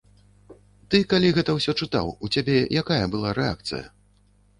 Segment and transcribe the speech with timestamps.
[0.93, 3.83] Ты калі гэта ўсё чытаў, у цябе якая была рэакцыя?